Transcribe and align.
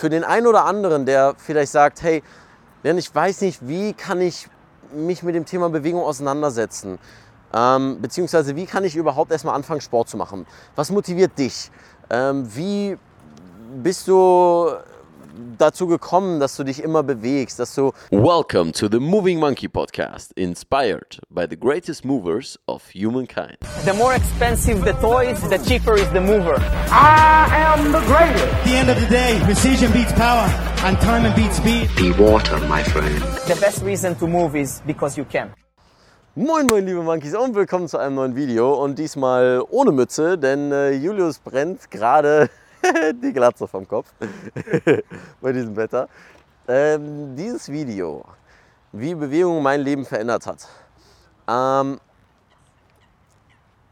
für 0.00 0.08
den 0.08 0.24
einen 0.24 0.46
oder 0.46 0.64
anderen, 0.64 1.04
der 1.04 1.34
vielleicht 1.36 1.72
sagt, 1.72 2.02
hey, 2.02 2.22
denn 2.84 2.96
ich 2.96 3.14
weiß 3.14 3.42
nicht, 3.42 3.68
wie 3.68 3.92
kann 3.92 4.22
ich 4.22 4.48
mich 4.94 5.22
mit 5.22 5.34
dem 5.34 5.44
Thema 5.44 5.68
Bewegung 5.68 6.02
auseinandersetzen? 6.02 6.98
Ähm, 7.52 8.00
beziehungsweise 8.00 8.56
wie 8.56 8.64
kann 8.64 8.82
ich 8.84 8.96
überhaupt 8.96 9.30
erstmal 9.30 9.54
anfangen, 9.54 9.82
Sport 9.82 10.08
zu 10.08 10.16
machen? 10.16 10.46
Was 10.74 10.90
motiviert 10.90 11.38
dich? 11.38 11.70
Ähm, 12.08 12.48
wie 12.56 12.96
bist 13.82 14.08
du 14.08 14.70
dazu 15.58 15.86
gekommen, 15.86 16.40
dass 16.40 16.56
du 16.56 16.64
dich 16.64 16.82
immer 16.82 17.02
bewegst, 17.02 17.58
dass 17.58 17.74
du 17.74 17.92
Welcome 18.10 18.72
to 18.72 18.88
the 18.90 18.98
Moving 18.98 19.38
Monkey 19.38 19.68
podcast, 19.68 20.32
inspired 20.36 21.20
by 21.30 21.46
the 21.48 21.56
greatest 21.56 22.04
movers 22.04 22.58
of 22.66 22.82
humankind. 22.92 23.56
The 23.84 23.92
more 23.92 24.14
expensive 24.14 24.84
the 24.84 24.92
toys, 25.00 25.40
the 25.48 25.58
cheaper 25.58 25.94
is 25.94 26.08
the 26.12 26.20
mover. 26.20 26.56
I 26.90 27.46
am 27.50 27.92
the 27.92 28.00
greatest. 28.06 28.44
At 28.44 28.64
the 28.64 28.74
end 28.74 28.90
of 28.90 29.00
the 29.00 29.08
day, 29.08 29.40
precision 29.44 29.92
beats 29.92 30.12
power 30.12 30.48
and 30.84 30.98
time 31.00 31.32
beats 31.34 31.56
speed. 31.56 31.88
Be 31.96 32.12
water, 32.12 32.58
my 32.68 32.82
friend. 32.82 33.20
The 33.46 33.58
best 33.60 33.82
reason 33.82 34.14
to 34.16 34.26
move 34.26 34.56
is 34.56 34.82
because 34.86 35.16
you 35.16 35.24
can. 35.24 35.52
Moin 36.36 36.66
moin 36.68 36.86
liebe 36.86 37.02
Monkeys 37.02 37.34
und 37.34 37.56
willkommen 37.56 37.88
zu 37.88 37.98
einem 37.98 38.14
neuen 38.14 38.36
Video 38.36 38.72
und 38.74 38.98
diesmal 38.98 39.64
ohne 39.68 39.90
Mütze, 39.90 40.38
denn 40.38 40.70
äh, 40.70 40.92
Julius 40.92 41.40
brennt 41.40 41.90
gerade 41.90 42.48
die 43.22 43.32
Glatze 43.32 43.66
vom 43.66 43.86
Kopf 43.86 44.12
bei 45.40 45.52
diesem 45.52 45.76
Wetter. 45.76 46.08
Ähm, 46.68 47.34
dieses 47.36 47.70
Video, 47.70 48.24
wie 48.92 49.14
Bewegung 49.14 49.62
mein 49.62 49.80
Leben 49.80 50.04
verändert 50.04 50.46
hat. 50.46 50.68
Ähm, 51.48 52.00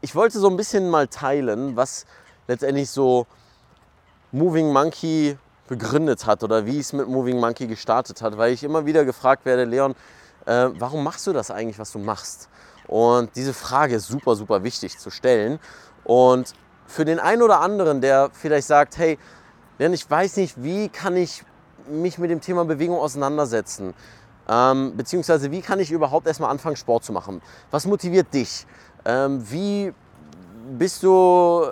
ich 0.01 0.15
wollte 0.15 0.39
so 0.39 0.49
ein 0.49 0.57
bisschen 0.57 0.89
mal 0.89 1.07
teilen, 1.07 1.75
was 1.75 2.05
letztendlich 2.47 2.89
so 2.89 3.27
Moving 4.31 4.71
Monkey 4.71 5.37
begründet 5.67 6.25
hat 6.25 6.43
oder 6.43 6.65
wie 6.65 6.79
es 6.79 6.93
mit 6.93 7.07
Moving 7.07 7.39
Monkey 7.39 7.67
gestartet 7.67 8.21
hat, 8.21 8.37
weil 8.37 8.53
ich 8.53 8.63
immer 8.63 8.85
wieder 8.85 9.05
gefragt 9.05 9.45
werde, 9.45 9.65
Leon, 9.65 9.93
äh, 10.45 10.69
warum 10.73 11.03
machst 11.03 11.27
du 11.27 11.33
das 11.33 11.51
eigentlich, 11.51 11.79
was 11.79 11.91
du 11.91 11.99
machst? 11.99 12.49
Und 12.87 13.35
diese 13.35 13.53
Frage 13.53 13.95
ist 13.95 14.07
super, 14.07 14.35
super 14.35 14.63
wichtig 14.63 14.97
zu 14.97 15.11
stellen. 15.11 15.59
Und 16.03 16.53
für 16.89 17.05
den 17.05 17.19
einen 17.19 17.41
oder 17.41 17.61
anderen, 17.61 18.01
der 18.01 18.29
vielleicht 18.33 18.67
sagt, 18.67 18.97
hey, 18.97 19.17
Leon, 19.77 19.93
ich 19.93 20.09
weiß 20.09 20.37
nicht, 20.37 20.61
wie 20.61 20.89
kann 20.89 21.15
ich 21.15 21.43
mich 21.87 22.17
mit 22.17 22.31
dem 22.31 22.41
Thema 22.41 22.65
Bewegung 22.65 22.97
auseinandersetzen? 22.97 23.93
Ähm, 24.49 24.93
beziehungsweise 24.97 25.51
wie 25.51 25.61
kann 25.61 25.79
ich 25.79 25.91
überhaupt 25.91 26.25
erstmal 26.25 26.49
anfangen, 26.49 26.75
Sport 26.75 27.03
zu 27.03 27.13
machen? 27.13 27.41
Was 27.69 27.85
motiviert 27.85 28.33
dich? 28.33 28.65
Ähm, 29.05 29.43
wie 29.49 29.93
bist 30.77 31.03
du 31.03 31.67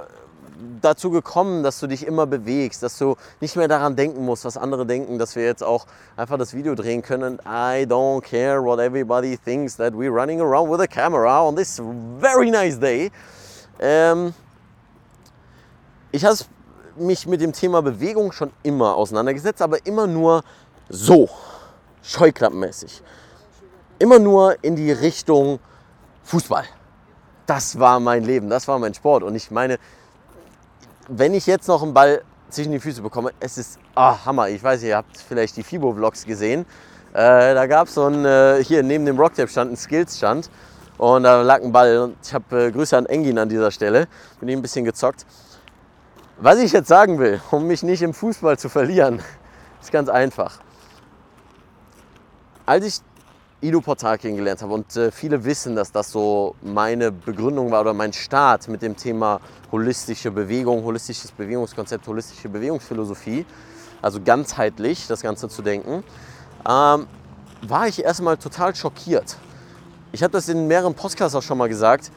dazu 0.81 1.09
gekommen, 1.09 1.63
dass 1.63 1.79
du 1.79 1.87
dich 1.87 2.05
immer 2.05 2.25
bewegst, 2.27 2.83
dass 2.83 2.97
du 2.97 3.15
nicht 3.41 3.55
mehr 3.55 3.67
daran 3.67 3.95
denken 3.95 4.23
musst, 4.23 4.45
was 4.45 4.55
andere 4.57 4.85
denken, 4.85 5.17
dass 5.17 5.35
wir 5.35 5.43
jetzt 5.43 5.63
auch 5.63 5.85
einfach 6.15 6.37
das 6.37 6.53
Video 6.53 6.75
drehen 6.75 7.01
können. 7.01 7.39
I 7.45 7.85
don't 7.85 8.21
care 8.21 8.63
what 8.63 8.79
everybody 8.79 9.37
thinks 9.37 9.75
that 9.77 9.93
we're 9.93 10.11
running 10.11 10.41
around 10.41 10.71
with 10.71 10.79
a 10.79 10.87
camera 10.87 11.41
on 11.47 11.55
this 11.55 11.81
very 12.19 12.49
nice 12.51 12.79
day. 12.79 13.11
Ähm, 13.79 14.33
ich 16.17 16.25
habe 16.25 16.35
mich 16.95 17.27
mit 17.27 17.41
dem 17.41 17.53
Thema 17.53 17.83
Bewegung 17.83 18.31
schon 18.31 18.51
immer 18.63 18.95
auseinandergesetzt, 18.95 19.61
aber 19.61 19.85
immer 19.85 20.07
nur 20.07 20.43
so, 20.89 21.29
scheuklappenmäßig. 22.01 23.03
Immer 23.99 24.17
nur 24.17 24.55
in 24.63 24.75
die 24.75 24.91
Richtung 24.91 25.59
Fußball. 26.23 26.63
Das 27.45 27.79
war 27.79 27.99
mein 27.99 28.23
Leben, 28.23 28.49
das 28.49 28.67
war 28.67 28.79
mein 28.79 28.95
Sport. 28.95 29.21
Und 29.21 29.35
ich 29.35 29.51
meine, 29.51 29.77
wenn 31.07 31.35
ich 31.35 31.45
jetzt 31.45 31.67
noch 31.67 31.83
einen 31.83 31.93
Ball 31.93 32.23
zwischen 32.49 32.71
die 32.71 32.79
Füße 32.79 33.03
bekomme, 33.03 33.31
es 33.39 33.59
ist 33.59 33.77
ah, 33.93 34.25
Hammer. 34.25 34.49
Ich 34.49 34.63
weiß, 34.63 34.81
ihr 34.83 34.97
habt 34.97 35.17
vielleicht 35.17 35.55
die 35.55 35.63
FIBO-Vlogs 35.63 36.25
gesehen. 36.25 36.65
Äh, 37.13 37.53
da 37.53 37.67
gab 37.67 37.89
es 37.89 37.93
so 37.93 38.05
ein, 38.05 38.25
äh, 38.25 38.63
hier 38.63 38.81
neben 38.81 39.05
dem 39.05 39.19
Rocktape 39.19 39.49
stand 39.49 39.71
ein 39.71 39.77
Skills-Stand. 39.77 40.49
Und 40.97 41.23
da 41.23 41.43
lag 41.43 41.61
ein 41.61 41.71
Ball. 41.71 41.99
Und 41.99 42.17
ich 42.23 42.33
habe 42.33 42.65
äh, 42.65 42.71
Grüße 42.71 42.97
an 42.97 43.05
Engin 43.05 43.37
an 43.37 43.49
dieser 43.49 43.69
Stelle. 43.69 44.07
Bin 44.39 44.49
ihm 44.49 44.59
ein 44.59 44.63
bisschen 44.63 44.83
gezockt. 44.83 45.27
Was 46.39 46.59
ich 46.59 46.71
jetzt 46.71 46.87
sagen 46.87 47.17
will, 47.17 47.41
um 47.49 47.65
mich 47.65 47.81
nicht 47.81 48.03
im 48.03 48.13
Fußball 48.13 48.59
zu 48.59 48.69
verlieren, 48.69 49.23
ist 49.81 49.91
ganz 49.91 50.07
einfach. 50.07 50.59
Als 52.63 52.85
ich 52.85 52.99
Ido 53.59 53.81
Portal 53.81 54.19
kennengelernt 54.19 54.61
habe 54.61 54.71
und 54.71 54.95
äh, 54.95 55.09
viele 55.09 55.43
wissen, 55.43 55.75
dass 55.75 55.91
das 55.91 56.11
so 56.11 56.53
meine 56.61 57.11
Begründung 57.11 57.71
war 57.71 57.81
oder 57.81 57.95
mein 57.95 58.13
Start 58.13 58.67
mit 58.67 58.83
dem 58.83 58.95
Thema 58.95 59.41
holistische 59.71 60.29
Bewegung, 60.29 60.83
holistisches 60.83 61.31
Bewegungskonzept, 61.31 62.05
holistische 62.05 62.49
Bewegungsphilosophie, 62.49 63.43
also 64.03 64.21
ganzheitlich 64.21 65.07
das 65.07 65.21
Ganze 65.21 65.49
zu 65.49 65.63
denken, 65.63 66.03
ähm, 66.69 67.07
war 67.63 67.87
ich 67.87 68.03
erstmal 68.03 68.37
total 68.37 68.75
schockiert. 68.75 69.37
Ich 70.11 70.21
habe 70.21 70.33
das 70.33 70.49
in 70.49 70.67
mehreren 70.67 70.93
Podcasts 70.93 71.35
auch 71.35 71.41
schon 71.41 71.57
mal 71.57 71.67
gesagt. 71.67 72.11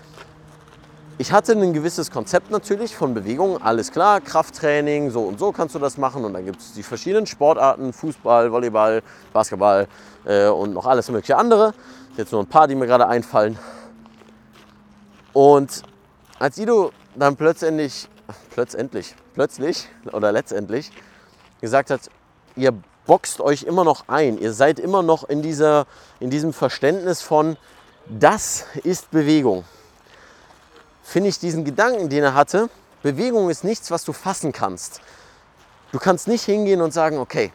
Ich 1.21 1.33
hatte 1.33 1.53
ein 1.53 1.75
gewisses 1.75 2.11
Konzept 2.11 2.51
natürlich 2.51 2.97
von 2.97 3.13
Bewegung, 3.13 3.61
alles 3.61 3.93
klar, 3.93 4.23
Krafttraining, 4.23 5.11
so 5.11 5.21
und 5.21 5.39
so 5.39 5.53
kannst 5.53 5.75
du 5.75 5.79
das 5.79 5.99
machen. 5.99 6.25
Und 6.25 6.33
dann 6.33 6.47
gibt 6.47 6.63
es 6.63 6.73
die 6.73 6.83
verschiedenen 6.83 7.27
Sportarten, 7.27 7.93
Fußball, 7.93 8.51
Volleyball, 8.51 9.03
Basketball 9.31 9.87
äh, 10.25 10.47
und 10.47 10.73
noch 10.73 10.87
alles 10.87 11.11
mögliche 11.11 11.37
andere. 11.37 11.75
Jetzt 12.17 12.33
nur 12.33 12.43
ein 12.43 12.47
paar, 12.47 12.67
die 12.69 12.75
mir 12.75 12.87
gerade 12.87 13.07
einfallen. 13.07 13.59
Und 15.35 15.83
als 16.39 16.57
Ido 16.57 16.91
dann 17.15 17.37
plötzlich, 17.37 18.09
plötzlich, 18.55 19.15
plötzlich 19.35 19.89
oder 20.13 20.33
letztendlich 20.33 20.91
gesagt 21.61 21.91
hat, 21.91 22.01
ihr 22.57 22.73
boxt 23.05 23.43
euch 23.43 23.65
immer 23.65 23.85
noch 23.85 24.09
ein, 24.09 24.39
ihr 24.39 24.55
seid 24.55 24.79
immer 24.79 25.03
noch 25.03 25.29
in, 25.29 25.43
dieser, 25.43 25.85
in 26.19 26.31
diesem 26.31 26.55
Verständnis 26.55 27.21
von, 27.21 27.59
das 28.09 28.65
ist 28.85 29.11
Bewegung 29.11 29.65
finde 31.11 31.29
ich 31.29 31.41
diesen 31.41 31.65
Gedanken, 31.65 32.09
den 32.09 32.23
er 32.23 32.35
hatte, 32.35 32.71
Bewegung 33.03 33.51
ist 33.51 33.65
nichts, 33.65 33.91
was 33.91 34.05
du 34.05 34.13
fassen 34.13 34.53
kannst. 34.53 35.01
Du 35.91 35.99
kannst 35.99 36.29
nicht 36.29 36.45
hingehen 36.45 36.81
und 36.81 36.93
sagen, 36.93 37.19
okay, 37.19 37.51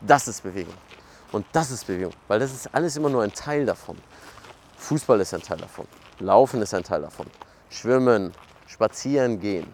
das 0.00 0.28
ist 0.28 0.44
Bewegung 0.44 0.74
und 1.32 1.44
das 1.50 1.72
ist 1.72 1.88
Bewegung, 1.88 2.12
weil 2.28 2.38
das 2.38 2.52
ist 2.52 2.72
alles 2.72 2.96
immer 2.96 3.10
nur 3.10 3.24
ein 3.24 3.32
Teil 3.32 3.66
davon. 3.66 3.98
Fußball 4.78 5.20
ist 5.20 5.34
ein 5.34 5.42
Teil 5.42 5.58
davon, 5.58 5.88
Laufen 6.20 6.62
ist 6.62 6.72
ein 6.72 6.84
Teil 6.84 7.02
davon, 7.02 7.26
Schwimmen, 7.68 8.32
Spazieren 8.68 9.40
gehen. 9.40 9.66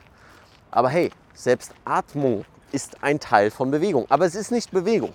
Aber 0.71 0.89
hey, 0.89 1.11
selbst 1.35 1.73
Atmung 1.85 2.47
ist 2.73 3.03
ein 3.03 3.21
Teil 3.21 3.51
von 3.51 3.71
Bewegung, 3.71 4.07
aber 4.09 4.25
es 4.25 4.35
ist 4.35 4.51
nicht 4.51 4.71
Bewegung. 4.71 5.13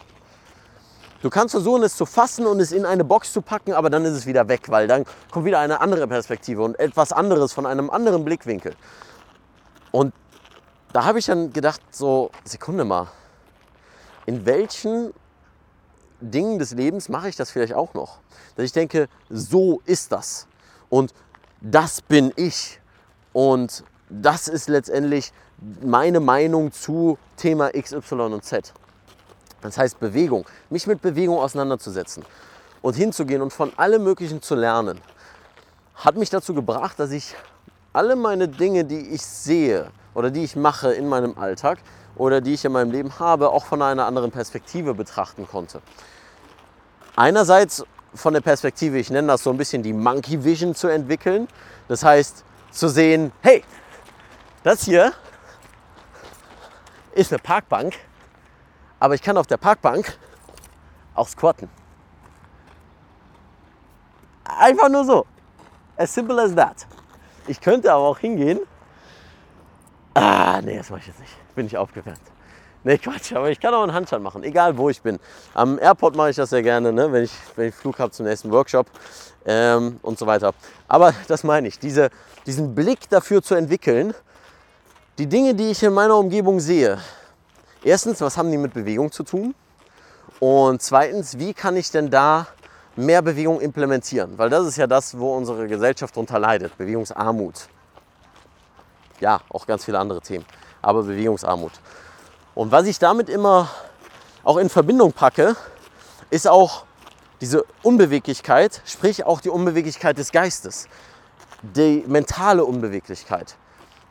Du 1.22 1.30
kannst 1.30 1.52
versuchen, 1.52 1.84
es 1.84 1.96
zu 1.96 2.06
fassen 2.06 2.48
und 2.48 2.60
es 2.60 2.72
in 2.72 2.86
eine 2.86 3.04
Box 3.04 3.32
zu 3.32 3.42
packen, 3.42 3.74
aber 3.74 3.90
dann 3.92 4.06
ist 4.06 4.14
es 4.14 4.26
wieder 4.26 4.48
weg, 4.48 4.70
weil 4.70 4.88
dann 4.88 5.06
kommt 5.30 5.46
wieder 5.46 5.60
eine 5.60 5.80
andere 5.80 6.08
Perspektive 6.08 6.64
und 6.64 6.80
etwas 6.80 7.12
anderes 7.12 7.54
von 7.54 7.68
einem 7.68 7.92
anderen 7.92 8.26
Blickwinkel. 8.26 8.76
Und 9.92 10.14
da 10.94 11.06
habe 11.06 11.20
ich 11.20 11.28
dann 11.28 11.54
gedacht, 11.54 11.82
so, 11.92 12.32
Sekunde 12.44 12.86
mal, 12.86 13.08
in 14.26 14.46
welchen 14.46 15.14
Dingen 16.22 16.58
des 16.58 16.72
Lebens 16.72 17.08
mache 17.08 17.30
ich 17.30 17.36
das 17.36 17.52
vielleicht 17.52 17.74
auch 17.74 17.94
noch? 17.94 18.20
Dass 18.56 18.66
ich 18.66 18.74
denke, 18.74 19.08
so 19.30 19.82
ist 19.86 20.12
das. 20.12 20.48
Und 20.90 21.14
das 21.62 22.02
bin 22.02 22.34
ich. 22.36 22.80
Und 23.34 23.84
das 24.10 24.48
ist 24.48 24.70
letztendlich 24.70 25.32
meine 25.82 26.20
Meinung 26.20 26.72
zu 26.72 27.18
Thema 27.38 27.74
X, 27.76 27.92
Y 27.92 28.34
und 28.34 28.44
Z. 28.44 28.74
Das 29.62 29.78
heißt 29.78 30.00
Bewegung, 30.00 30.46
mich 30.70 30.88
mit 30.88 31.02
Bewegung 31.02 31.38
auseinanderzusetzen 31.38 32.26
und 32.82 32.96
hinzugehen 32.96 33.42
und 33.42 33.54
von 33.54 33.72
allem 33.78 34.04
Möglichen 34.04 34.42
zu 34.42 34.56
lernen, 34.56 35.00
hat 35.96 36.16
mich 36.16 36.30
dazu 36.30 36.54
gebracht, 36.54 37.00
dass 37.00 37.12
ich 37.12 37.36
alle 37.94 38.16
meine 38.16 38.48
Dinge, 38.48 38.86
die 38.86 39.10
ich 39.10 39.22
sehe 39.22 39.92
oder 40.14 40.32
die 40.32 40.44
ich 40.44 40.56
mache 40.56 40.92
in 40.94 41.08
meinem 41.08 41.38
Alltag 41.38 41.80
oder 42.16 42.42
die 42.42 42.54
ich 42.54 42.66
in 42.66 42.72
meinem 42.72 42.92
Leben 42.92 43.20
habe, 43.20 43.50
auch 43.50 43.66
von 43.66 43.82
einer 43.82 44.06
anderen 44.06 44.32
Perspektive 44.32 44.94
betrachten 44.94 45.48
konnte. 45.48 45.82
Einerseits 47.16 47.86
von 48.14 48.34
der 48.34 48.42
Perspektive, 48.42 48.98
ich 48.98 49.10
nenne 49.10 49.28
das 49.28 49.44
so 49.44 49.50
ein 49.52 49.58
bisschen 49.58 49.84
die 49.84 49.94
Monkey 49.94 50.44
Vision 50.44 50.76
zu 50.76 50.88
entwickeln. 50.88 51.48
Das 51.88 52.04
heißt 52.04 52.44
zu 52.72 52.88
sehen, 52.88 53.32
hey, 53.42 53.64
das 54.64 54.84
hier 54.84 55.14
ist 57.14 57.32
eine 57.32 57.40
Parkbank 57.40 57.96
aber 59.02 59.16
ich 59.16 59.22
kann 59.24 59.36
auf 59.36 59.48
der 59.48 59.58
Parkbank 59.58 60.16
auch 61.16 61.28
squatten. 61.28 61.68
Einfach 64.44 64.90
nur 64.90 65.04
so. 65.04 65.26
As 65.98 66.14
simple 66.14 66.40
as 66.40 66.54
that. 66.56 66.86
Ich 67.48 67.60
könnte 67.60 67.92
aber 67.92 68.04
auch 68.04 68.20
hingehen. 68.20 68.60
Ah, 70.14 70.62
nee, 70.64 70.78
das 70.78 70.92
mache 70.92 71.00
ich 71.00 71.08
jetzt 71.08 71.20
nicht. 71.20 71.34
Bin 71.56 71.66
ich 71.66 71.76
aufgewärmt. 71.76 72.22
Nee, 72.84 73.00
Quatsch, 73.00 73.34
aber 73.34 73.50
ich 73.50 73.60
kann 73.60 73.74
auch 73.74 73.82
einen 73.82 73.94
Handstand 73.94 74.24
machen, 74.24 74.44
egal 74.44 74.78
wo 74.78 74.90
ich 74.90 75.02
bin. 75.02 75.20
Am 75.56 75.80
Airport 75.80 76.16
mache 76.16 76.30
ich 76.30 76.36
das 76.36 76.52
sehr 76.52 76.62
gerne, 76.62 76.94
ne? 76.94 77.12
wenn, 77.12 77.24
ich, 77.24 77.34
wenn 77.56 77.70
ich 77.70 77.76
Flug 77.76 77.98
habe 77.98 78.12
zum 78.12 78.28
nächsten 78.28 78.52
Workshop 78.52 78.86
ähm, 79.46 80.00
und 80.04 80.20
so 80.20 80.28
weiter. 80.28 80.54
Aber 80.88 81.14
das 81.28 81.44
meine 81.44 81.68
ich, 81.68 81.80
diese, 81.80 82.12
diesen 82.46 82.76
Blick 82.76 83.10
dafür 83.10 83.42
zu 83.42 83.56
entwickeln, 83.56 84.14
die 85.18 85.28
Dinge, 85.28 85.56
die 85.56 85.72
ich 85.72 85.82
in 85.82 85.94
meiner 85.94 86.18
Umgebung 86.18 86.60
sehe, 86.60 87.00
erstens, 87.84 88.22
was 88.22 88.38
haben 88.38 88.52
die 88.52 88.58
mit 88.58 88.74
Bewegung 88.74 89.12
zu 89.12 89.24
tun? 89.24 89.56
Und 90.40 90.82
zweitens, 90.82 91.38
wie 91.38 91.54
kann 91.54 91.76
ich 91.76 91.92
denn 91.92 92.10
da 92.10 92.48
mehr 92.96 93.22
Bewegung 93.22 93.62
implementieren? 93.62 94.38
Weil 94.38 94.50
das 94.50 94.66
ist 94.66 94.78
ja 94.78 94.88
das, 94.88 95.18
wo 95.18 95.36
unsere 95.36 95.68
Gesellschaft 95.68 96.16
darunter 96.16 96.40
leidet, 96.40 96.78
Bewegungsarmut. 96.78 97.68
Ja, 99.20 99.42
auch 99.50 99.68
ganz 99.68 99.86
viele 99.86 100.00
andere 100.00 100.22
Themen, 100.22 100.46
aber 100.82 101.04
Bewegungsarmut. 101.04 101.74
Und 102.56 102.72
was 102.72 102.88
ich 102.88 102.98
damit 102.98 103.30
immer 103.30 103.70
auch 104.44 104.58
in 104.58 104.70
Verbindung 104.70 105.14
packe, 105.14 105.56
ist 106.32 106.48
auch 106.48 106.86
diese 107.40 107.64
Unbeweglichkeit, 107.84 108.82
sprich 108.86 109.26
auch 109.26 109.42
die 109.42 109.50
Unbeweglichkeit 109.50 110.18
des 110.18 110.32
Geistes, 110.32 110.88
die 111.62 112.04
mentale 112.08 112.66
Unbeweglichkeit. 112.66 113.56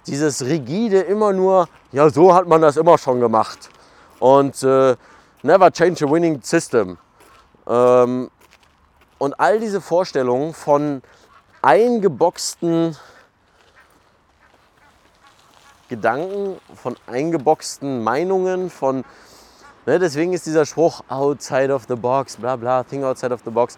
Dieses 0.07 0.45
rigide 0.45 1.01
immer 1.01 1.33
nur, 1.33 1.69
ja, 1.93 2.09
so 2.11 2.35
hat 2.35 2.47
man 2.49 2.63
das 2.63 2.77
immer 2.77 2.99
schon 2.99 3.21
gemacht. 3.21 3.69
Und 4.19 4.63
äh, 4.63 4.97
never 5.43 5.71
change 5.71 6.05
a 6.05 6.11
winning 6.11 6.41
system. 6.43 6.99
Ähm, 7.67 8.31
und 9.19 9.39
all 9.39 9.61
diese 9.61 9.81
Vorstellungen 9.81 10.55
von 10.55 11.03
eingeboxten 11.63 12.97
Gedanken, 15.89 16.59
von 16.75 16.97
eingeboxten 17.07 18.03
Meinungen, 18.03 18.71
von 18.71 19.05
ne, 19.87 19.99
deswegen 19.99 20.33
ist 20.33 20.47
dieser 20.47 20.65
Spruch 20.65 21.03
outside 21.09 21.75
of 21.75 21.85
the 21.89 21.97
box, 21.97 22.37
bla 22.37 22.57
bla, 22.57 22.83
think 22.85 23.05
outside 23.05 23.35
of 23.35 23.41
the 23.45 23.51
box, 23.51 23.77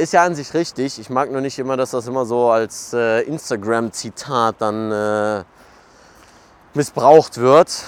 ist 0.00 0.14
ja 0.14 0.24
an 0.24 0.34
sich 0.34 0.54
richtig. 0.54 0.98
Ich 0.98 1.10
mag 1.10 1.30
nur 1.30 1.42
nicht 1.42 1.58
immer, 1.58 1.76
dass 1.76 1.90
das 1.90 2.06
immer 2.06 2.24
so 2.24 2.50
als 2.50 2.94
äh, 2.94 3.20
Instagram-Zitat 3.22 4.56
dann 4.58 4.90
äh, 4.90 5.44
missbraucht 6.72 7.36
wird. 7.36 7.84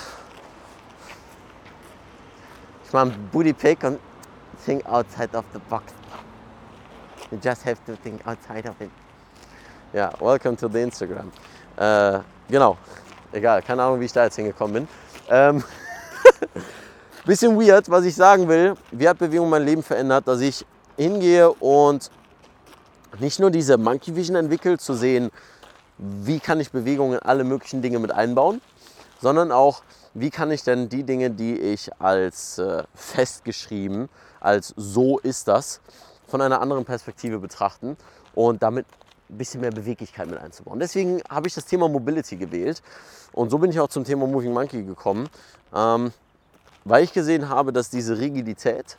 Ich 2.84 2.92
mache 2.92 3.04
einen 3.06 3.28
Booty 3.32 3.54
Pick 3.54 3.82
und 3.84 3.98
think 4.64 4.84
outside 4.86 5.34
of 5.34 5.44
the 5.54 5.58
box. 5.70 5.84
You 7.30 7.38
just 7.42 7.64
have 7.64 7.78
to 7.86 7.94
think 8.02 8.20
outside 8.26 8.68
of 8.68 8.78
it. 8.80 8.90
Ja, 9.94 10.12
welcome 10.20 10.54
to 10.56 10.68
the 10.68 10.80
Instagram. 10.80 11.32
Äh, 11.76 12.20
genau, 12.48 12.76
egal, 13.32 13.62
keine 13.62 13.84
Ahnung, 13.84 14.00
wie 14.00 14.04
ich 14.04 14.12
da 14.12 14.24
jetzt 14.24 14.36
hingekommen 14.36 14.74
bin. 14.74 14.88
Ähm, 15.30 15.64
bisschen 17.24 17.58
weird, 17.58 17.88
was 17.88 18.04
ich 18.04 18.14
sagen 18.14 18.46
will. 18.48 18.74
Wie 18.90 19.08
hat 19.08 19.16
Bewegung 19.16 19.48
mein 19.48 19.64
Leben 19.64 19.82
verändert, 19.82 20.28
dass 20.28 20.40
ich 20.40 20.66
hingehe 20.96 21.52
und 21.52 22.10
nicht 23.18 23.40
nur 23.40 23.50
diese 23.50 23.76
Monkey 23.78 24.16
Vision 24.16 24.36
entwickelt, 24.36 24.80
zu 24.80 24.94
sehen, 24.94 25.30
wie 25.98 26.40
kann 26.40 26.60
ich 26.60 26.70
Bewegung 26.70 27.12
in 27.12 27.18
alle 27.20 27.44
möglichen 27.44 27.82
Dinge 27.82 27.98
mit 27.98 28.12
einbauen, 28.12 28.60
sondern 29.20 29.52
auch, 29.52 29.82
wie 30.14 30.30
kann 30.30 30.50
ich 30.50 30.62
denn 30.64 30.88
die 30.88 31.04
Dinge, 31.04 31.30
die 31.30 31.58
ich 31.58 31.90
als 32.00 32.58
äh, 32.58 32.82
festgeschrieben, 32.94 34.08
als 34.40 34.74
so 34.76 35.18
ist 35.18 35.48
das, 35.48 35.80
von 36.26 36.40
einer 36.40 36.60
anderen 36.60 36.84
Perspektive 36.84 37.38
betrachten 37.38 37.96
und 38.34 38.62
damit 38.62 38.86
ein 39.30 39.38
bisschen 39.38 39.60
mehr 39.60 39.70
Beweglichkeit 39.70 40.28
mit 40.28 40.38
einzubauen. 40.38 40.78
Deswegen 40.80 41.22
habe 41.28 41.46
ich 41.46 41.54
das 41.54 41.64
Thema 41.64 41.88
Mobility 41.88 42.36
gewählt 42.36 42.82
und 43.32 43.50
so 43.50 43.58
bin 43.58 43.70
ich 43.70 43.80
auch 43.80 43.88
zum 43.88 44.04
Thema 44.04 44.26
Moving 44.26 44.52
Monkey 44.52 44.82
gekommen, 44.82 45.28
ähm, 45.74 46.12
weil 46.84 47.04
ich 47.04 47.12
gesehen 47.12 47.48
habe, 47.48 47.72
dass 47.72 47.90
diese 47.90 48.18
Rigidität 48.18 48.98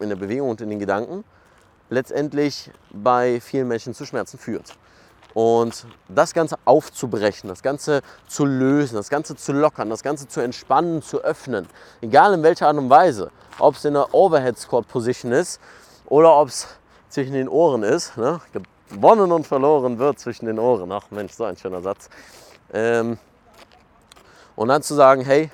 in 0.00 0.08
der 0.08 0.16
Bewegung 0.16 0.50
und 0.50 0.60
in 0.60 0.70
den 0.70 0.78
Gedanken 0.78 1.24
letztendlich 1.90 2.70
bei 2.92 3.40
vielen 3.40 3.68
Menschen 3.68 3.94
zu 3.94 4.06
Schmerzen 4.06 4.38
führt. 4.38 4.76
Und 5.34 5.86
das 6.08 6.34
Ganze 6.34 6.56
aufzubrechen, 6.64 7.48
das 7.48 7.62
Ganze 7.62 8.02
zu 8.26 8.44
lösen, 8.44 8.96
das 8.96 9.10
Ganze 9.10 9.36
zu 9.36 9.52
lockern, 9.52 9.88
das 9.88 10.02
Ganze 10.02 10.26
zu 10.26 10.40
entspannen, 10.40 11.02
zu 11.02 11.20
öffnen, 11.22 11.68
egal 12.00 12.34
in 12.34 12.42
welcher 12.42 12.66
Art 12.66 12.76
und 12.76 12.90
Weise, 12.90 13.30
ob 13.58 13.76
es 13.76 13.84
in 13.84 13.94
der 13.94 14.12
Overhead 14.12 14.58
Squat 14.58 14.88
Position 14.88 15.30
ist 15.30 15.60
oder 16.06 16.34
ob 16.34 16.48
es 16.48 16.66
zwischen 17.08 17.34
den 17.34 17.48
Ohren 17.48 17.84
ist. 17.84 18.16
Ne? 18.16 18.40
Gewonnen 18.90 19.30
und 19.30 19.46
verloren 19.46 19.98
wird 19.98 20.18
zwischen 20.18 20.46
den 20.46 20.58
Ohren. 20.58 20.90
Ach 20.90 21.04
Mensch, 21.10 21.32
so 21.32 21.44
ein 21.44 21.56
schöner 21.56 21.80
Satz. 21.80 22.08
Ähm, 22.72 23.18
und 24.56 24.68
dann 24.68 24.82
zu 24.82 24.94
sagen, 24.94 25.22
hey, 25.22 25.50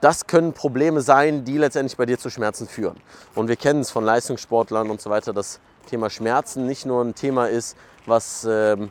das 0.00 0.26
können 0.26 0.52
Probleme 0.52 1.00
sein, 1.00 1.44
die 1.44 1.58
letztendlich 1.58 1.96
bei 1.96 2.06
dir 2.06 2.18
zu 2.18 2.30
Schmerzen 2.30 2.66
führen. 2.66 2.96
Und 3.34 3.48
wir 3.48 3.56
kennen 3.56 3.80
es 3.80 3.90
von 3.90 4.04
Leistungssportlern 4.04 4.90
und 4.90 5.00
so 5.00 5.10
weiter, 5.10 5.32
dass 5.32 5.60
Thema 5.86 6.10
Schmerzen 6.10 6.66
nicht 6.66 6.86
nur 6.86 7.02
ein 7.02 7.14
Thema 7.14 7.46
ist, 7.46 7.76
was 8.06 8.46
ähm, 8.48 8.90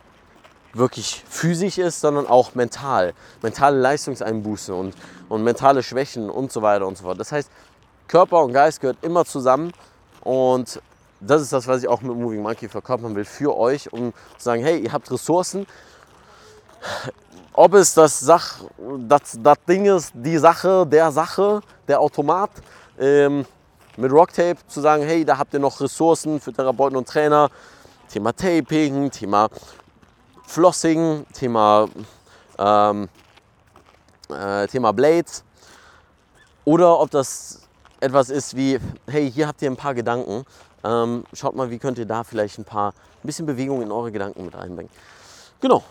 wirklich 0.74 1.24
physisch 1.28 1.78
ist, 1.78 2.02
sondern 2.02 2.28
auch 2.28 2.56
mental. 2.56 3.14
Mentale 3.42 3.80
Leistungseinbußen 3.80 4.74
und, 4.74 4.96
und 5.30 5.44
mentale 5.44 5.82
Schwächen 5.84 6.30
und 6.30 6.52
so 6.52 6.62
weiter 6.62 6.86
und 6.86 6.98
so 6.98 7.06
fort. 7.06 7.20
Das 7.20 7.32
heißt, 7.32 7.50
Körper 8.08 8.44
und 8.44 8.54
Geist 8.54 8.82
gehört 8.82 8.98
immer 9.02 9.26
zusammen 9.26 9.72
und 10.22 10.82
das 11.22 11.42
ist 11.42 11.52
das, 11.52 11.68
was 11.68 11.82
ich 11.82 11.88
auch 11.88 12.02
mit 12.02 12.16
Moving 12.16 12.42
Monkey 12.42 12.70
verkörpern 12.70 13.16
will 13.16 13.26
für 13.26 13.58
euch, 13.58 13.92
um 13.92 14.14
zu 14.38 14.44
sagen, 14.44 14.64
hey, 14.64 14.80
ihr 14.80 14.94
habt 14.94 15.12
Ressourcen. 15.12 15.66
Ob 17.60 17.74
es 17.74 17.94
das, 17.94 18.18
Sach, 18.22 18.62
das, 19.00 19.38
das 19.38 19.58
Ding 19.68 19.86
ist, 19.86 20.14
die 20.16 20.38
Sache, 20.38 20.88
der 20.88 21.12
Sache, 21.12 21.60
der 21.90 22.00
Automat, 22.00 22.52
ähm, 22.98 23.46
mit 23.98 24.14
Rocktape 24.14 24.56
zu 24.70 24.80
sagen, 24.80 25.04
hey, 25.04 25.26
da 25.26 25.38
habt 25.38 25.54
ihr 25.54 25.60
noch 25.60 25.82
Ressourcen 25.82 26.40
für 26.40 26.54
Therapeuten 26.54 26.96
und 26.96 27.06
Trainer. 27.06 27.50
Thema 28.08 28.32
Taping, 28.32 29.12
Thema 29.12 29.50
Flossing, 30.48 31.26
Thema, 31.34 31.90
ähm, 32.58 33.10
äh, 34.30 34.66
Thema 34.68 34.94
Blades. 34.94 35.44
Oder 36.64 36.98
ob 36.98 37.12
das 37.12 37.68
etwas 38.00 38.30
ist 38.30 38.56
wie, 38.56 38.80
hey, 39.06 39.30
hier 39.30 39.50
habt 39.50 39.62
ihr 39.62 39.70
ein 39.70 39.76
paar 39.76 39.96
Gedanken. 39.96 40.46
Ähm, 40.86 41.26
schaut 41.34 41.58
mal, 41.58 41.70
wie 41.70 41.78
könnt 41.78 41.98
ihr 41.98 42.06
da 42.06 42.24
vielleicht 42.24 42.58
ein 42.58 42.64
paar, 42.64 42.94
ein 43.22 43.28
bisschen 43.28 43.46
Bewegung 43.46 43.82
in 43.82 43.92
eure 43.92 44.14
Gedanken 44.14 44.46
mit 44.46 44.56
einbringen. 44.56 44.90
Genau, 45.60 45.84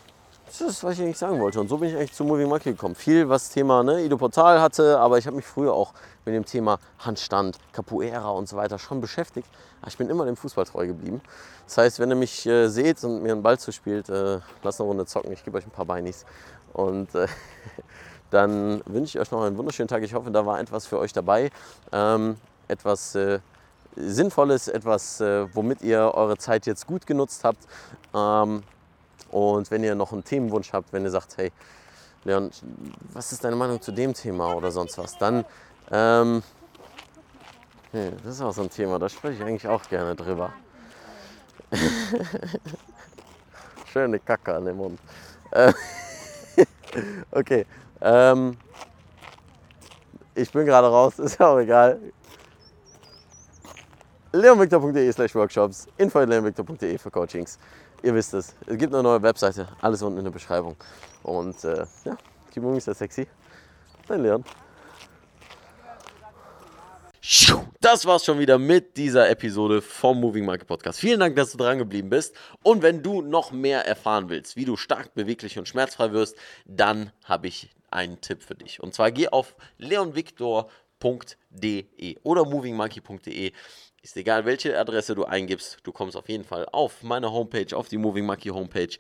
das 0.48 0.60
ist, 0.62 0.82
was 0.82 0.94
ich 0.94 1.02
eigentlich 1.02 1.18
sagen 1.18 1.38
wollte. 1.40 1.60
Und 1.60 1.68
so 1.68 1.76
bin 1.76 1.90
ich 1.90 1.96
eigentlich 1.96 2.12
zu 2.12 2.24
Moving 2.24 2.48
Monkey 2.48 2.72
gekommen. 2.72 2.94
Viel, 2.94 3.28
was 3.28 3.50
Thema 3.50 3.82
ne, 3.82 4.02
Ido 4.02 4.16
Portal 4.16 4.60
hatte, 4.60 4.98
aber 4.98 5.18
ich 5.18 5.26
habe 5.26 5.36
mich 5.36 5.46
früher 5.46 5.74
auch 5.74 5.92
mit 6.24 6.34
dem 6.34 6.44
Thema 6.44 6.78
Handstand, 6.98 7.58
Capoeira 7.72 8.30
und 8.30 8.48
so 8.48 8.56
weiter 8.56 8.78
schon 8.78 9.00
beschäftigt. 9.00 9.48
Aber 9.80 9.88
ich 9.88 9.98
bin 9.98 10.08
immer 10.08 10.24
dem 10.24 10.36
Fußball 10.36 10.64
treu 10.64 10.86
geblieben. 10.86 11.20
Das 11.66 11.78
heißt, 11.78 12.00
wenn 12.00 12.10
ihr 12.10 12.16
mich 12.16 12.46
äh, 12.46 12.68
seht 12.68 13.04
und 13.04 13.22
mir 13.22 13.32
einen 13.32 13.42
Ball 13.42 13.58
zuspielt, 13.58 14.08
äh, 14.08 14.40
lasst 14.62 14.80
eine 14.80 14.88
Runde 14.88 15.06
zocken. 15.06 15.32
Ich 15.32 15.44
gebe 15.44 15.58
euch 15.58 15.66
ein 15.66 15.70
paar 15.70 15.84
Beinis. 15.84 16.24
Und 16.72 17.14
äh, 17.14 17.26
dann 18.30 18.82
wünsche 18.86 19.18
ich 19.18 19.20
euch 19.20 19.30
noch 19.30 19.42
einen 19.42 19.58
wunderschönen 19.58 19.88
Tag. 19.88 20.02
Ich 20.02 20.14
hoffe, 20.14 20.30
da 20.30 20.46
war 20.46 20.58
etwas 20.60 20.86
für 20.86 20.98
euch 20.98 21.12
dabei. 21.12 21.50
Ähm, 21.92 22.36
etwas 22.68 23.14
äh, 23.14 23.40
Sinnvolles, 23.96 24.68
etwas, 24.68 25.20
äh, 25.20 25.46
womit 25.54 25.82
ihr 25.82 26.12
eure 26.14 26.38
Zeit 26.38 26.66
jetzt 26.66 26.86
gut 26.86 27.06
genutzt 27.06 27.44
habt. 27.44 27.66
Ähm, 28.14 28.62
und 29.30 29.70
wenn 29.70 29.84
ihr 29.84 29.94
noch 29.94 30.12
einen 30.12 30.24
Themenwunsch 30.24 30.72
habt, 30.72 30.92
wenn 30.92 31.04
ihr 31.04 31.10
sagt, 31.10 31.36
hey, 31.36 31.52
Leon, 32.24 32.50
was 33.12 33.32
ist 33.32 33.44
deine 33.44 33.56
Meinung 33.56 33.80
zu 33.80 33.92
dem 33.92 34.14
Thema 34.14 34.54
oder 34.54 34.70
sonst 34.70 34.98
was, 34.98 35.16
dann, 35.18 35.44
ähm, 35.90 36.42
hey, 37.92 38.12
das 38.24 38.34
ist 38.34 38.42
auch 38.42 38.52
so 38.52 38.62
ein 38.62 38.70
Thema, 38.70 38.98
da 38.98 39.08
spreche 39.08 39.42
ich 39.42 39.48
eigentlich 39.48 39.66
auch 39.68 39.88
gerne 39.88 40.14
drüber. 40.14 40.52
Schöne 43.92 44.18
Kacke 44.18 44.54
an 44.54 44.64
dem 44.64 44.76
Mund. 44.76 44.98
Äh, 45.50 45.72
okay, 47.30 47.66
ähm, 48.00 48.56
ich 50.34 50.52
bin 50.52 50.66
gerade 50.66 50.88
raus, 50.88 51.18
ist 51.18 51.38
ja 51.38 51.48
auch 51.48 51.58
egal. 51.58 51.98
leonvictor.de 54.32 55.12
slash 55.12 55.34
workshops, 55.34 55.86
info.leonvictor.de 55.96 56.98
für 56.98 57.10
Coachings. 57.10 57.58
Ihr 58.02 58.14
wisst 58.14 58.34
es. 58.34 58.54
Es 58.66 58.78
gibt 58.78 58.92
eine 58.94 59.02
neue 59.02 59.22
Webseite. 59.22 59.68
Alles 59.80 60.02
unten 60.02 60.18
in 60.18 60.24
der 60.24 60.30
Beschreibung. 60.30 60.76
Und 61.22 61.64
äh, 61.64 61.84
ja, 62.04 62.16
keep 62.52 62.62
moving, 62.62 62.80
sehr 62.80 62.94
sexy. 62.94 63.26
Dein 64.06 64.22
Leon. 64.22 64.44
Das 67.80 68.06
war's 68.06 68.24
schon 68.24 68.38
wieder 68.38 68.58
mit 68.58 68.96
dieser 68.96 69.28
Episode 69.28 69.82
vom 69.82 70.20
Moving 70.20 70.46
Market 70.46 70.66
Podcast. 70.66 70.98
Vielen 70.98 71.20
Dank, 71.20 71.36
dass 71.36 71.52
du 71.52 71.58
dran 71.58 71.78
geblieben 71.78 72.08
bist. 72.08 72.34
Und 72.62 72.82
wenn 72.82 73.02
du 73.02 73.20
noch 73.22 73.52
mehr 73.52 73.86
erfahren 73.86 74.28
willst, 74.28 74.56
wie 74.56 74.64
du 74.64 74.76
stark, 74.76 75.14
beweglich 75.14 75.58
und 75.58 75.68
schmerzfrei 75.68 76.12
wirst, 76.12 76.36
dann 76.64 77.12
habe 77.24 77.48
ich 77.48 77.70
einen 77.90 78.20
Tipp 78.20 78.42
für 78.42 78.54
dich. 78.54 78.82
Und 78.82 78.94
zwar 78.94 79.10
geh 79.10 79.28
auf 79.28 79.56
leonvictor.de 79.78 80.87
oder 82.22 82.44
movingmonkey.de. 82.44 83.52
Ist 84.02 84.16
egal, 84.16 84.44
welche 84.44 84.78
Adresse 84.78 85.14
du 85.14 85.24
eingibst, 85.24 85.78
du 85.82 85.92
kommst 85.92 86.16
auf 86.16 86.28
jeden 86.28 86.44
Fall 86.44 86.66
auf 86.72 87.02
meine 87.02 87.32
Homepage, 87.32 87.76
auf 87.76 87.88
die 87.88 87.98
Moving 87.98 88.26
Monkey 88.26 88.48
Homepage, 88.50 88.96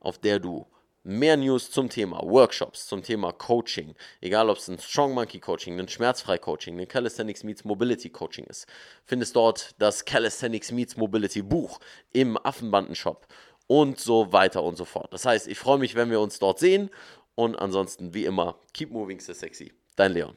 auf 0.00 0.18
der 0.18 0.38
du 0.38 0.66
mehr 1.04 1.36
News 1.36 1.70
zum 1.70 1.88
Thema 1.88 2.20
Workshops, 2.22 2.86
zum 2.86 3.02
Thema 3.02 3.32
Coaching, 3.32 3.94
egal 4.20 4.50
ob 4.50 4.58
es 4.58 4.68
ein 4.68 4.78
Strong 4.78 5.14
Monkey 5.14 5.38
Coaching, 5.38 5.78
ein 5.78 5.88
Schmerzfrei 5.88 6.38
Coaching, 6.38 6.78
ein 6.78 6.88
Calisthenics 6.88 7.44
Meets 7.44 7.64
Mobility 7.64 8.10
Coaching 8.10 8.44
ist, 8.46 8.66
findest 9.04 9.36
dort 9.36 9.74
das 9.78 10.04
Calisthenics 10.04 10.72
Meets 10.72 10.96
Mobility 10.96 11.42
Buch 11.42 11.78
im 12.12 12.36
Affenbanden-Shop 12.36 13.26
und 13.66 14.00
so 14.00 14.32
weiter 14.32 14.62
und 14.62 14.76
so 14.76 14.84
fort. 14.84 15.12
Das 15.12 15.24
heißt, 15.24 15.46
ich 15.46 15.58
freue 15.58 15.78
mich, 15.78 15.94
wenn 15.94 16.10
wir 16.10 16.20
uns 16.20 16.38
dort 16.38 16.58
sehen 16.58 16.90
und 17.34 17.56
ansonsten, 17.56 18.14
wie 18.14 18.24
immer, 18.24 18.58
keep 18.72 18.90
moving 18.90 19.20
so 19.20 19.32
sexy. 19.32 19.72
Dein 19.94 20.12
Leon. 20.12 20.36